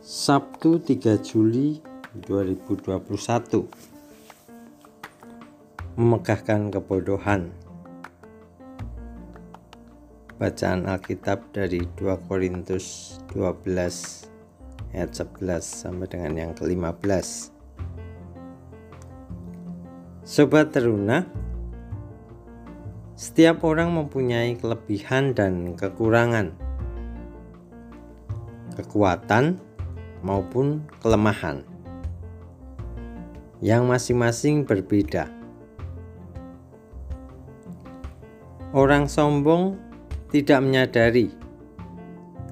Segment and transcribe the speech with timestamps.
[0.00, 1.76] Sabtu 3 Juli
[2.24, 3.68] 2021
[6.00, 7.52] Memegahkan kebodohan.
[10.40, 17.52] Bacaan Alkitab dari 2 Korintus 12 ayat 11 sampai dengan yang ke-15
[20.24, 21.28] Sobat teruna
[23.20, 26.56] Setiap orang mempunyai kelebihan dan kekurangan.
[28.80, 29.68] Kekuatan
[30.20, 31.64] maupun kelemahan
[33.60, 35.28] yang masing-masing berbeda.
[38.72, 39.76] Orang sombong
[40.30, 41.28] tidak menyadari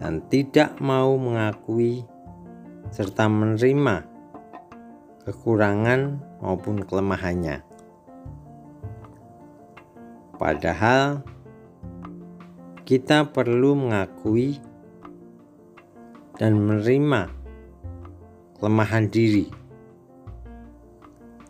[0.02, 2.02] dan tidak mau mengakui
[2.90, 4.04] serta menerima
[5.24, 7.62] kekurangan maupun kelemahannya.
[10.38, 11.22] Padahal
[12.88, 14.58] kita perlu mengakui
[16.38, 17.37] dan menerima
[18.58, 19.46] kelemahan diri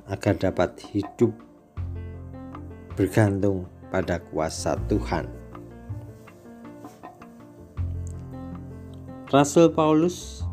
[0.08, 1.32] agar dapat hidup
[2.96, 5.28] bergantung pada kuasa Tuhan.
[9.28, 10.44] Rasul Paulus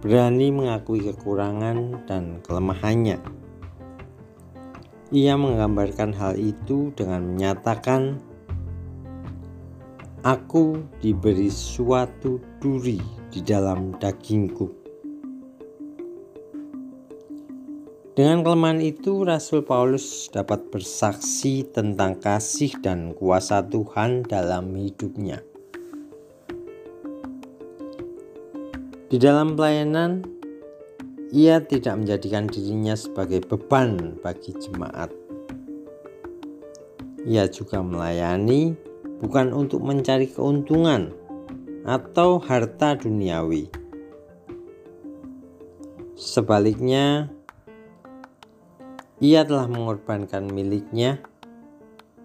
[0.00, 3.20] berani mengakui kekurangan dan kelemahannya.
[5.12, 8.16] Ia menggambarkan hal itu dengan menyatakan,
[10.24, 14.79] "Aku diberi suatu duri di dalam dagingku."
[18.20, 25.40] Dengan kelemahan itu, Rasul Paulus dapat bersaksi tentang kasih dan kuasa Tuhan dalam hidupnya.
[29.08, 30.20] Di dalam pelayanan,
[31.32, 35.08] ia tidak menjadikan dirinya sebagai beban bagi jemaat.
[37.24, 38.76] Ia juga melayani
[39.24, 41.08] bukan untuk mencari keuntungan
[41.88, 43.72] atau harta duniawi.
[46.20, 47.39] Sebaliknya,
[49.20, 51.20] ia telah mengorbankan miliknya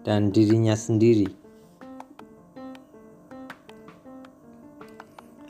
[0.00, 1.28] dan dirinya sendiri.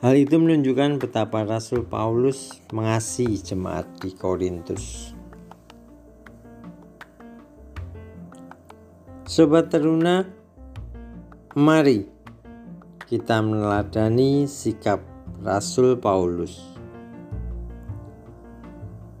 [0.03, 5.15] Hal itu menunjukkan betapa Rasul Paulus mengasihi jemaat di Korintus.
[9.23, 10.27] Sobat teruna,
[11.55, 12.05] mari
[13.07, 14.99] kita meneladani sikap
[15.39, 16.76] Rasul Paulus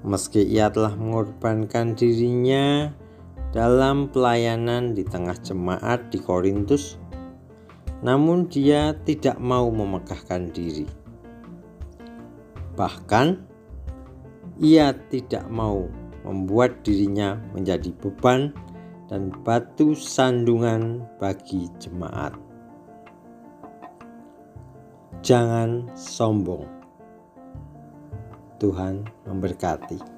[0.07, 2.95] meski ia telah mengorbankan dirinya
[3.51, 6.95] dalam pelayanan di tengah jemaat di Korintus,
[7.99, 10.87] namun dia tidak mau memegahkan diri.
[12.79, 13.27] Bahkan,
[14.63, 15.91] ia tidak mau
[16.23, 18.55] membuat dirinya menjadi beban
[19.11, 22.35] dan batu sandungan bagi jemaat.
[25.25, 26.76] Jangan sombong.
[28.57, 30.16] Tuhan memberkati.